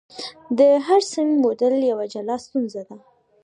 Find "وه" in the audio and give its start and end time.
2.87-2.97